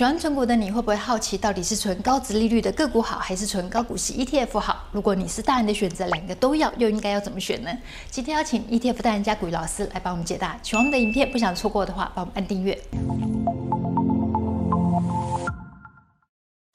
[0.00, 4.86] 喜欢存股的你会不会好奇，到底是存高殖利率的个股好，还是存高股息 ETF 好？
[4.92, 7.70] 如果你是大人的选择，两个都要，又应该要怎么选呢？
[8.08, 10.58] 今天邀请 ETF 大人家股鱼老师来帮我们解答。
[10.62, 12.82] 喜欢我们的影片，不想错过的话，帮我们按订阅。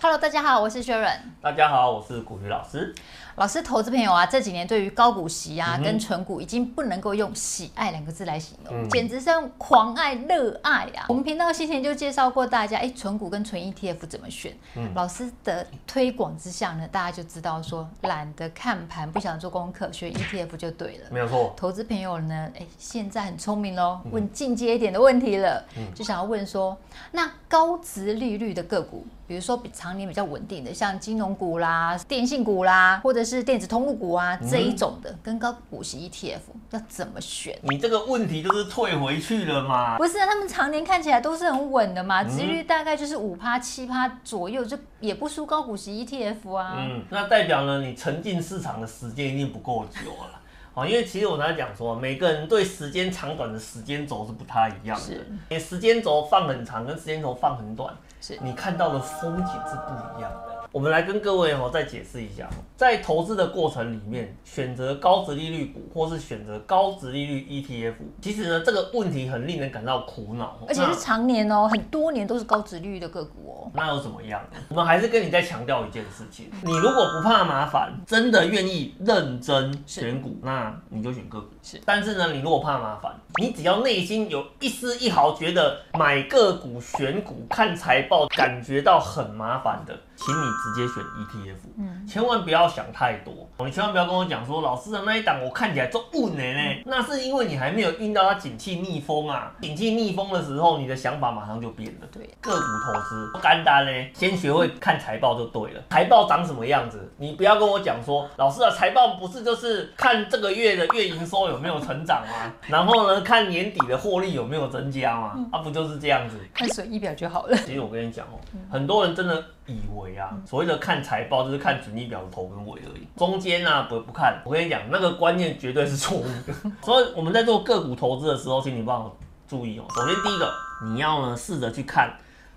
[0.04, 1.18] Hello，大家好，我是 Sharon。
[1.42, 2.94] 大家好，我是股鱼老师。
[3.36, 11.06] 老师，投资朋友啊，这几年对于高股息啊跟存股已经不能够用喜爱两个字来形容，嗯、简直是狂爱热爱啊！
[11.10, 14.56] 我们频道先前就介绍过大家，哎，存股跟存 ETF 怎么选？
[14.78, 21.08] 嗯、老师的推广之下呢，大家就知道说，懒得看盘，不想做功课，选 ETF 就对了。
[21.12, 21.54] 没有错。
[21.58, 26.78] 投资朋友呢，哎，现在很聪明喽，问进阶一点的问题了，嗯、就想要问说，
[27.12, 36.40] 那高值利率的个股，比如说比常年比较稳定的，像金融股啦、电信股啦，或者是电子通路股啊这一种的，跟高股息 ETF
[36.70, 37.58] 要怎么选？
[37.64, 39.98] 你这个问题就是退回去了吗？
[39.98, 46.76] 不是啊，他们常年看起来都是很稳的嘛，殖率大概就是五趴七趴左右，就也不输高股息 ETF 啊。
[46.78, 50.42] 嗯，那代表呢，你沉浸市场的时间一定不够久了。
[50.76, 55.06] 哦，因为其实我刚才讲说，每个人对时间长短的时间轴是不太一样的。
[55.06, 60.55] 是，你时间轴放很长，跟时间轴放很短，是你看到的风景是不一样的。
[60.76, 73.72] 我们来跟各位哦再解释一下，在投资的过程里面，选择高值利率股或是选择高值利率 ETF，其实呢这个问题很令人感到苦恼，而且是常年哦，很多年都是高值利率的个股哦。
[73.74, 74.42] 那又怎么样？
[74.68, 81.48] 我们还是跟你再强调一件事情，你如果不怕麻烦，真的愿意认真选股，那你就选个股。
[81.64, 89.98] 是，但是呢，你如果怕麻烦，你只要内心有一丝一毫觉得买个股、选股、看财报感觉到很麻烦的。
[90.18, 93.48] 请你直接选 ETF，嗯，千万不要想太多。
[93.66, 99.52] 你千万不要跟我讲说，老师的那一档我看起来都稳呢呢，那是因为你还没有遇到它景气逆风啊。
[99.62, 102.08] 景气逆风的时候，你的想法马上就变了。
[102.12, 105.82] 对，个股投资不简单呢，先学会看财报就对了。
[105.92, 107.12] 财报长什么样子？
[107.18, 112.52] 你不要跟我讲说，老师的财报不是就是看这个月的月营收有没有成长吗？
[112.68, 115.36] 然后呢，看年底的获利有没有增加吗？
[115.52, 116.38] 啊，不就是这样子？
[116.54, 117.56] 看损益表就好了。
[117.58, 118.40] 其实我跟你讲哦，
[118.72, 119.44] 很多人真的。
[119.68, 124.40] 以为啊，所谓的看财报就是看损益表的头跟尾而已，中间呢、啊、不不看。
[124.46, 126.54] 我跟你讲，那个观念绝对是错误的。
[126.84, 129.18] 所以我们在做个股投资的时候，请你帮我
[129.48, 129.86] 注意哦。
[129.96, 130.54] 首先第一个，
[130.86, 132.14] 你要呢试着去看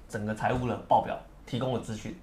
[0.09, 2.15] 整个财务的报表提供的资讯。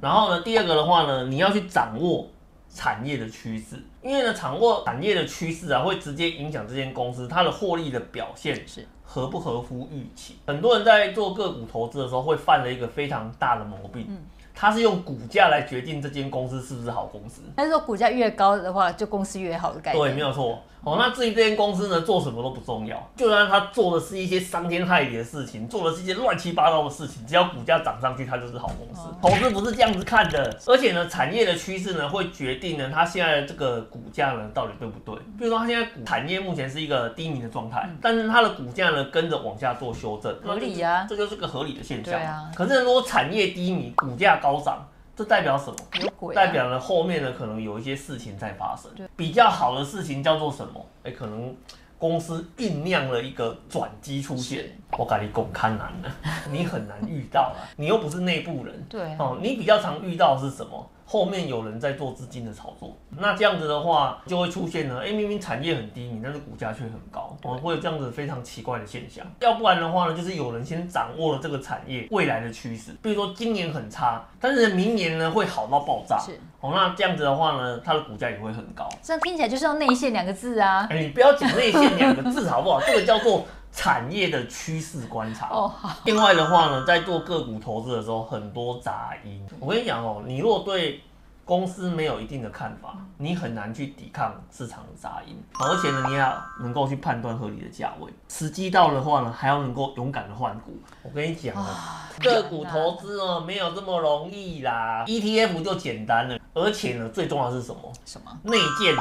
[0.00, 2.26] 然后呢，第二个的话呢，你要去掌握
[2.74, 8.86] 产业的趋势，因为呢，掌握产业的趋势啊，会直接影响这间公司它的获利的表现是。
[9.04, 10.36] 合不合乎预期？
[10.46, 14.16] 很多人在做个股投资的时候会犯了一个非常大的毛病，嗯，
[14.54, 17.42] 他是用股价来决定这间公司是不是好公司。
[17.56, 20.04] 但是说股价越高的话，就公司越好的概念。
[20.04, 20.62] 对，没有错。
[20.84, 29.08] 哦，那至于这间公司呢，做什么都不重要，就算他做的是一些伤天害理的事情，做的是一些乱七八糟的事情，只要股价涨上去，它就是好公司。
[29.22, 35.14] 投资不是这样子看的，而且呢，产业的趋势呢，会决定呢，它现在的这个股价呢，到底对不对？
[35.38, 42.12] 比如说，它现在股产业目前是一个低迷的状态，但是它的股价呢，跟着往下做修正，合理呀，这就是个合理的现象。
[42.12, 42.50] 对啊。
[42.56, 44.84] 可是如果产业低迷，股价高涨。
[45.14, 45.76] 这代表什么？
[46.00, 48.90] 有鬼啊、代表了后面呢，可能有一些事情在发生。
[49.14, 50.84] 比较好的事情叫做什么？
[51.04, 51.54] 哎，可能
[51.98, 54.64] 公司酝酿了一个转机出现。
[54.96, 56.10] 我跟你讲，看难了，
[56.50, 58.86] 你很难遇到啊，你又不是内部人。
[58.88, 60.90] 对哦，你比较常遇到的是什么？
[61.12, 69.22] 后面有人在做资金的炒作，那这样子的话就会出现呢，哎，明明产业很低迷，但是股价却很高，哦，会有这样子非常奇怪的现象。
[69.40, 78.88] 要不然的话呢，就是有人先掌握了这个产业未来的趋势，比如说今年很差，但是明年呢会好到爆炸，是哦，那这样子的话呢，它的股价也会很高。
[79.02, 82.80] 这样听起来就是要内线两个字啊，哎，你不要讲内线两个字好不好？
[82.80, 83.44] 这个叫做。
[83.72, 85.48] 产业的趋势观察。
[85.48, 85.96] 哦，好。
[86.04, 89.44] 另外的话呢，在做个股投资的时候，很多杂音。
[89.58, 91.00] 我跟你讲哦，你如果对
[91.44, 95.36] 公司没有一定的看法，你很难去抵抗市场的杂音。
[95.58, 98.12] 而且呢，你要能够去判断合理的价位。
[98.28, 100.78] 时机到的话呢，还要能够勇敢的换股。
[101.02, 105.04] 我跟你讲啊，个股投资哦，没有这么容易啦。
[105.06, 107.92] ETF 就简单了，而且呢，最重要的是什么？
[108.04, 108.38] 什么？
[108.42, 108.94] 内建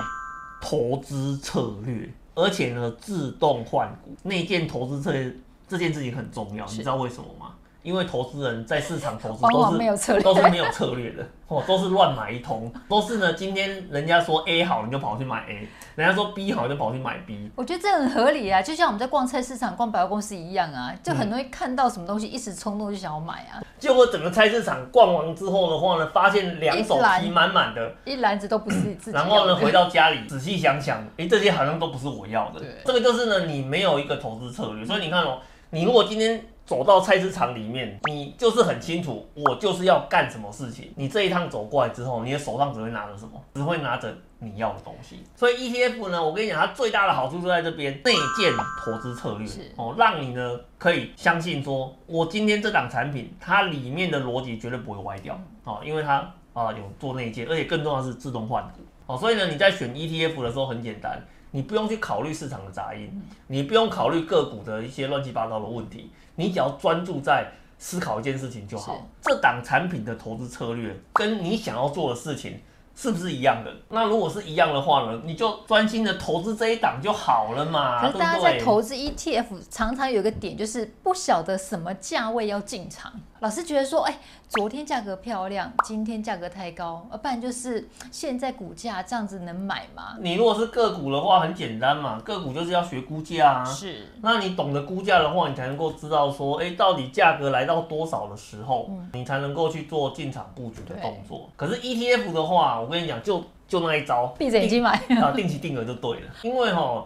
[0.61, 2.11] 投资策略。
[2.33, 5.33] 而且呢，自动换股、内建投资策略
[5.67, 7.55] 这件事情很重要，你知道为什么吗？
[7.83, 13.33] 因为投资人在市场投资都是没有策略，都是没有策略的， 哦，都是乱买一通，都是呢。
[13.33, 17.49] 今天人家说 A 好，你就跑去买 A；人家说 B 好，就跑去买 B。
[17.55, 23.63] 我觉得这很合理啊，就像我们在逛菜市场、逛百货公司一样啊，就很容易看到什么东西，一时冲动就想要买啊。
[23.79, 29.17] 结果整个菜市场逛完之后的话呢，发现两手提满满的，一篮子都不是自己。
[29.17, 32.59] 然后呢，回到家里 仔细想想，哎、欸，这些好像都不是我要的。
[32.59, 35.39] 对这个就是呢，你没有一个投资策略，所以你看哦，
[35.71, 36.45] 你如果今天。
[36.63, 40.89] 走到菜市场里面，你就是很清楚，我就是要干什么事情。
[40.95, 43.31] 你这一趟走过来之后，你的手上只会拿着什么？
[43.55, 45.21] 只会拿着你要的东西。
[45.35, 48.53] 所以 ETF 呢，我跟你讲，它最大的好处就在这边，内建
[48.85, 49.45] 投资策略
[49.75, 56.19] 哦，让你呢可以相信说，我今天这档产品它里面的逻辑绝对不会歪掉哦，因为它
[56.53, 59.17] 啊有做内建，而且更重要的是自动换股哦。
[59.17, 61.21] 所以呢，你在选 ETF 的时候很简单。
[61.51, 69.05] 你不用去考虑市场的杂音，你不用考虑个股的一些乱七八糟的问题，你只要专注在思考一件事情就好。
[69.21, 72.59] 这档产品的投资策略跟你想要做的事情
[72.95, 73.73] 是不是一样的？
[73.89, 78.01] 那如果是一样的话呢，你就专心的投资这一档就好了嘛。
[78.01, 83.11] 可是大家在投资 ETF 常常有一个点，就是不晓得什么价位要进场。
[83.41, 90.15] 老师觉得说，哎、欸，昨天价格漂亮，今天价格太高，而不然就是现在股价这样子能买吗？
[90.19, 93.65] 你如果是个股的话，很简单嘛，个股就是要学估价啊。
[93.65, 94.05] 是。
[94.21, 101.49] 那你懂得估价的话，你才能够知道说，哎、欸，到底价格来到多少的时候，嗯、你才能够去做进场布局的动作。
[101.55, 106.27] 可是 ETF 的话，我跟你讲，就就那一招，闭着眼睛买啊，定期定额就对了。
[106.43, 107.03] 因为哈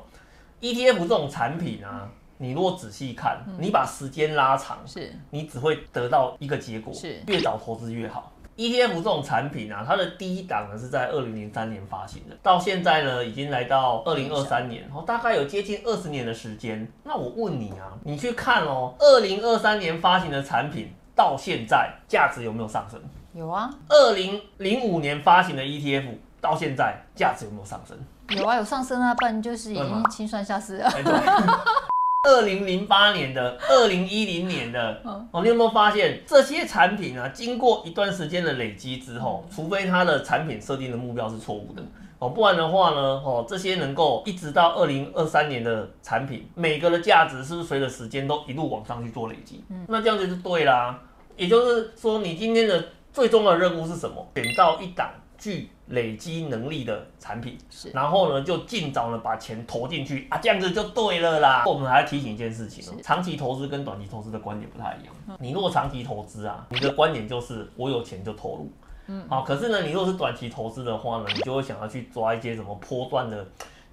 [0.60, 2.10] ，ETF 这种产品啊。
[2.38, 8.32] 你如果仔细看，你把时间拉长，是，你只会得到一个结果，是越早投资越好。
[8.58, 16.90] ETF 这种产品啊，它的第一档呢是在二零零三年发行的，到现在呢已经来到二零二三年，哦，大概有接近二十年的时间。
[17.04, 22.98] 那我问你啊，你去看哦，二零二三年发行的产品到现在价值有没有上升？
[23.34, 23.70] 有啊。
[23.90, 27.98] 二零零五年发行的 ETF 到现在价值有没有上升？
[28.30, 30.90] 有啊，有上升啊，不然就是已经清算下市了。
[32.26, 37.30] 二零零八年的，二零一零年的，哦，你有没有发现这些产品啊？
[37.30, 41.84] 经过一段时间的累积之后，除非它的产品设定的目标是错误的，
[42.18, 49.64] 哦，不然的话呢，哦，这些能够一直到二零二三年的产品，每个的价值是不是随着时间都一路往上去做累积？
[49.70, 51.00] 嗯，那这样子就对啦。
[51.38, 52.84] 也就是说，你今天的
[53.14, 54.26] 最重要的任务是什么？
[54.36, 55.12] 选到一档
[55.46, 61.64] 具累积能力的产品，是，然后呢，就尽早的把钱投进去啊，这样子就对了啦。
[61.68, 65.38] 我们还要提醒一件事情哦，长期投资跟短期投资的观点不太一样。
[65.40, 68.72] 你如果长期投资啊，你的观点就是我有钱就投入，
[69.06, 73.46] 嗯，好，可是呢，你如果是短期投资的话呢，你就会想要去抓一些什么波段的。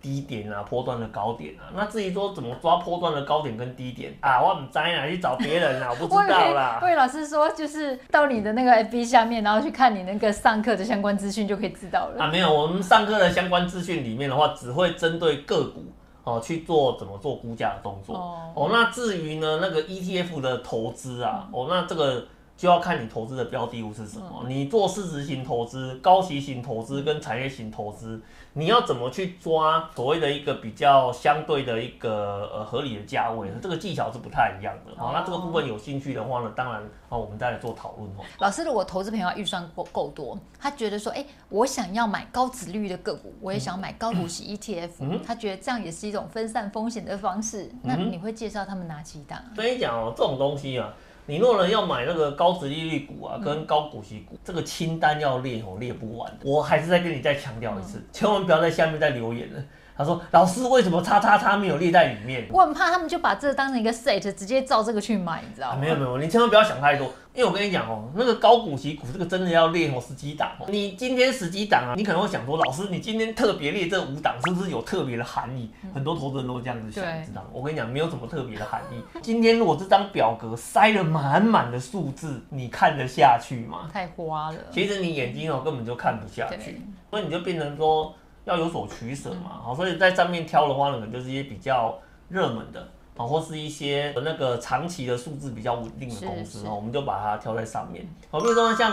[0.02, 6.80] 低点啊，波段的高点啊，那至于说怎么抓波段的高点跟低点啊，我不知道啊，去找别人啊，我不知道啦。
[6.84, 12.24] 魏老师说，就是到你的那个 FB 下面，然后去看你那个上课的相关资讯就可以知道了。
[12.24, 15.84] 啊，没有，我们上课的相关资讯里面的话，只会针对个股
[16.24, 18.16] 哦去做怎么做估价的动作。
[18.16, 22.26] 哦，哦，那至于呢那个 ETF 的投资啊，哦，那这个。
[22.56, 24.44] 就要看你投资的标的物是什么。
[24.46, 28.20] 你做市值型投资、高息型投资跟产业型投资，
[28.52, 33.48] 你要怎么去抓所谓的一个比较相对的一个呃合理的价位？
[33.60, 34.92] 这个技巧是不太一样的。
[34.96, 38.24] 好，那这个部分有兴趣的话呢，当然啊，我们再来做讨论哦。
[38.38, 47.70] 老师，如果投资朋友预算够够多，他觉得说，哎，我想要买高殖利率的个股，我也想买高股息 ETF，嗯，他觉得这样也是一种分散风险的方式。
[47.82, 49.42] 那你会介绍他们哪几档？
[49.56, 50.92] 跟你讲哦，这种东西啊。
[51.26, 56.38] 你若人要买那个高值利率股啊，跟高股息股，这个清单要列哦，列不完。
[56.42, 59.62] 我还是再跟你再强调一次，千万不要在下面再留言了。
[60.02, 65.76] 他说：“老师，为什么叉叉叉没有列在里面？”我很怕他们就把这当成一个 set，直接照这个去买，你知道吗？
[65.76, 67.10] 啊、没有没有，你千万不要想太多。
[67.34, 70.66] 因为我跟你讲哦，那个高股息股这个真的要列哦十几档哦。
[70.68, 75.70] 你今天十几档啊，你可能会想说，老师，你今天特别列这五档，是不是有特别的含义？
[75.94, 77.48] 很多投资人都会这样子想，知道吗？
[77.54, 79.02] 我跟你讲，没有什么特别的含义。
[79.22, 83.88] 今天如果这张表格塞了满满的数字，你看得下去吗？
[83.90, 84.58] 太花了。
[84.70, 89.60] 其实你眼睛哦根本就看不下去，所以你就变成说要有所取舍嘛。
[89.64, 92.88] 好，所以在上面挑的话呢，可能就是一些比较热门的。
[93.14, 98.08] 啊，或是一些那个长期的数字比较稳定的公司，我们就把它挑在上面。
[98.30, 98.90] 好，比如说像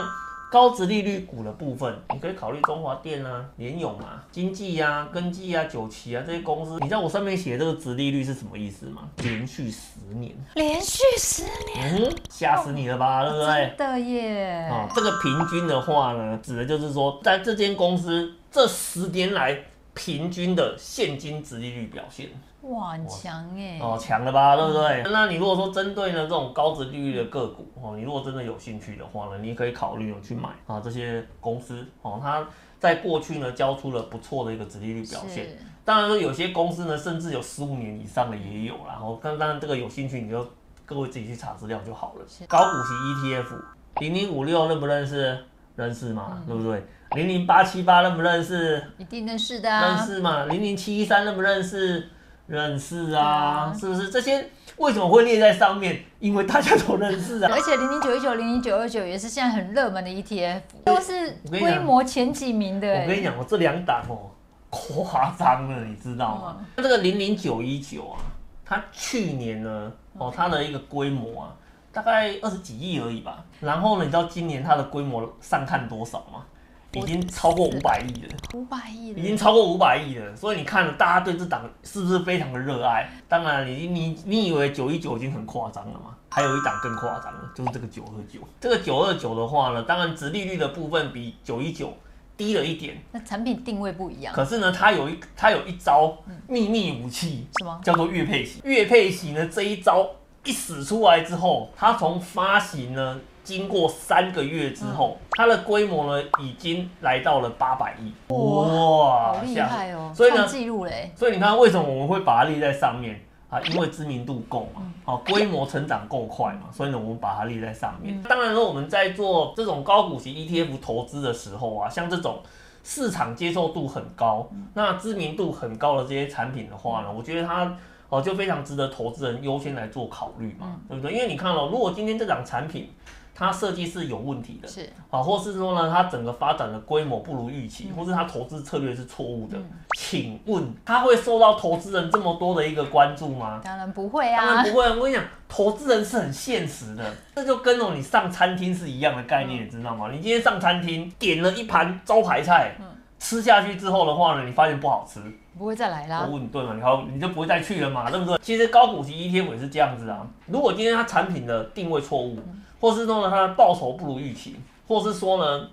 [0.51, 6.79] 高值利率股的部分，你可以考虑中华电啊、联咏啊、经济啊、根基啊、九旗啊这些公司。
[6.81, 9.03] 你知道我上面写的这个值利率是什么意思吗？
[9.19, 13.73] 连续十年，连续十年，嗯，吓死你了吧，对不对？
[13.77, 14.67] 真的耶。
[14.69, 19.57] 啊，这个平均的话呢，指的就是说，在这间公司这十年来
[19.93, 22.29] 平均的现金值利率表现。
[22.61, 23.79] 哇，很强哎！
[23.81, 25.01] 哦，强了吧，对不对？
[25.03, 32.45] 嗯、那你如果说针对呢这种高值利率的个股哦，你如果真的有兴趣的话呢，你可以考虑去买啊这些公司哦，它
[32.77, 35.57] 在过去呢交出了不错的一个值利率表现。
[35.85, 38.89] 当然说有些公司呢，甚至有十五年以上的也有啦。
[38.89, 40.45] 然后当然这个有兴趣，你就
[40.85, 42.25] 各位自己去查资料就好了。
[42.47, 43.55] 高股息 ETF
[44.01, 45.37] 零零五六认不认识？
[45.77, 46.37] 认识吗？
[46.41, 46.85] 嗯、对不对？
[47.15, 48.81] 零零八七八认不认识？
[48.97, 49.87] 一定认识的啊。
[49.87, 50.45] 认识嘛？
[50.45, 52.09] 零零七一三认不认识？
[52.47, 54.09] 认识啊，是不是？
[54.09, 56.03] 这些为什么会列在上面？
[56.19, 57.49] 因为大家都认识啊。
[57.53, 62.87] 而且零零九一九、零零九二九也是现在很热门的 ETF，都是规模前几名的。
[62.87, 64.31] 我跟你讲，我这两档哦，
[64.71, 66.65] 夸张了，你知道吗？
[66.75, 68.17] 那这个零零九一九啊，
[68.65, 71.53] 它去年呢，哦，它的一个规模啊，
[71.91, 73.43] 大概二十几亿而已吧。
[73.59, 76.43] 然后呢，你知道今年它的规模上看多少吗？
[76.93, 80.35] 已经超过五百亿了，五百亿了，已经超过五百亿了。
[80.35, 83.07] 所以你看了，大家对这档是不是非常的热爱？
[83.27, 86.15] 当然你，你你你以为九一九已经很夸张了吗？
[86.29, 88.39] 还有一档更夸张的，就是这个九二九。
[88.59, 91.95] 这个九二九的话呢，当然值利率的部分比九一九
[92.35, 92.99] 低了一点。
[93.11, 94.33] 那产品定位不一样。
[94.33, 96.17] 可是呢，它有一它有一招
[96.47, 97.79] 秘密武器，什么？
[97.83, 98.61] 叫做月配息。
[98.63, 100.09] 月配息呢，这一招
[100.43, 103.19] 一使出来之后，它从发行呢。
[103.49, 110.11] 经过三个月之后，嗯、它的规模呢已经来到了八百亿，哇，好厉害哦！
[110.13, 111.11] 所以呢，记录嘞。
[111.15, 113.59] 所以你看，为什么我们会把它列在上面啊？
[113.61, 118.15] 因为知名度够嘛，好、嗯，规模成长够快嘛，所以呢，我们把它列在上面。
[118.15, 122.37] 嗯、当然说，我们在做这种高股息 ETF 投资的时候啊，像这种
[122.83, 127.75] 市场接受度很高、嗯、那知名度很高的这些产品的话呢，我觉得它
[128.09, 131.13] 哦就非常值得投资人优先来做考虑嘛，嗯、对不对？
[131.13, 132.91] 因为你看哦，如果今天这档产品，
[133.39, 139.65] 它设计是有问题的，是啊，或是说呢，它整个发展的规模不如预期，嗯、或是它投资策略是错误的，嗯、
[139.97, 143.61] 请问它会受到投资人这么多的一个关注吗？
[143.63, 144.83] 当然不会啊，当然不会。
[144.89, 150.09] 我跟你讲，投资人是很现实的，这就跟哦你上餐厅是一样的概念，嗯、你知道吗？
[150.11, 152.85] 你今天上餐厅点了一盘招牌菜，嗯、
[153.19, 155.21] 吃下去之后的话呢，你发现不好吃，
[155.57, 156.25] 不会再来啦。
[156.27, 156.73] 我问你对吗？
[156.75, 158.37] 你好，你就不会再去了嘛，对不对？
[158.41, 160.27] 其实高股息 ETF 也是这样子啊。
[160.47, 164.55] 如果今天它产品的定位错误，嗯或是说呢，他的报酬不如预期，
[164.87, 165.67] 或是说呢，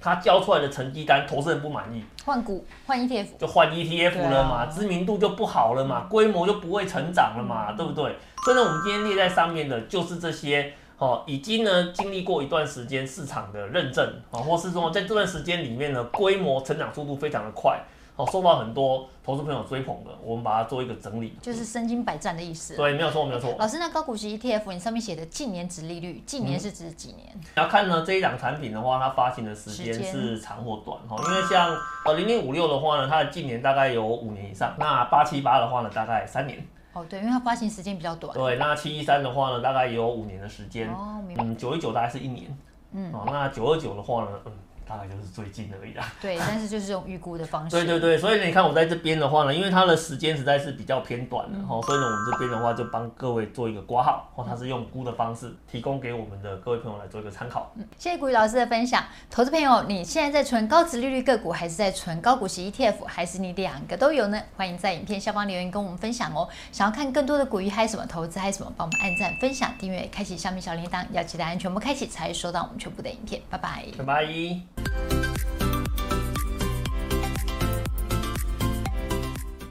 [0.00, 8.16] 他交出来的成绩单投资人不满意，换股换 ETF 就换 ETF 了嘛，啊、知名度就不好了嘛，规模就不会成长了嘛，嗯、对不对？
[8.44, 17.78] 所以呢，我们今天列在上面的就是这些哦，已经呢经历过一段时间市场的认证啊，或是说在这段时间里面呢，规模成长速度非常的快。
[18.18, 22.74] 哦，受到很多投资朋友追捧的，我们把它做一个整理，就是身经百战的意思。
[22.74, 23.54] 对，没有错，没有错。
[23.60, 27.28] 老师，那高股息 ETF，你上面写的近年值利率，近年是指几年？
[27.34, 31.16] 你要看呢，这一档产品的话，它发行的时间是长或短哈。
[31.28, 31.72] 因为像
[32.06, 36.66] 呃零零五六的话呢，它的近年大概有五年以上，那八七八的话呢，大概三年。
[36.94, 38.36] 哦，对，因为它发行时间比较短。
[38.36, 40.90] 对，那七一三的话呢，大概也有五年的时间。
[40.90, 41.44] 哦，明白。
[41.44, 42.58] 嗯，九一九大概是一年。
[42.90, 43.12] 嗯。
[43.12, 44.52] 哦，那九二九的话呢，嗯。
[44.88, 46.10] 大概就是最近而已啦。
[46.20, 47.76] 对，但是就是用预估的方式。
[47.76, 57.70] 对对对，所以你看我在这边的话呢，因为它的时间实在是比较偏短的哈，嗯、所以呢，我们这边的话就帮各位做一个挂号，哦，它是用估的方式提供给我们的各位朋友来做一个参考。
[57.76, 59.04] 嗯，谢谢古雨老师的分享。
[59.30, 64.40] 投资朋友，你现在在存高值利率个股，还是在存高股息 ETF，还是你两个都有呢？
[64.56, 66.48] 欢迎在影片下方留言跟我们分享哦。
[66.72, 73.42] 想要看更多的股鱼还有什么投资还有什么，帮我们按赞、分享、订阅、开启下面小铃铛，要记得按全部开启才会收到我们全部的影片。
[73.50, 74.77] 拜拜，拜拜。
[74.78, 75.27] you